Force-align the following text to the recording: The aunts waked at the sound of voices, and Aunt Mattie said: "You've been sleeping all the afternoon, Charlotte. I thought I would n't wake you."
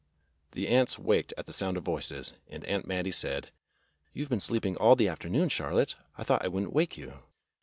The 0.53 0.67
aunts 0.67 0.97
waked 0.97 1.31
at 1.37 1.45
the 1.45 1.53
sound 1.53 1.77
of 1.77 1.83
voices, 1.83 2.33
and 2.49 2.65
Aunt 2.65 2.87
Mattie 2.87 3.11
said: 3.11 3.51
"You've 4.13 4.29
been 4.29 4.39
sleeping 4.39 4.75
all 4.77 4.95
the 4.95 5.07
afternoon, 5.07 5.47
Charlotte. 5.49 5.95
I 6.17 6.23
thought 6.23 6.43
I 6.43 6.47
would 6.47 6.63
n't 6.63 6.73
wake 6.73 6.97
you." 6.97 7.19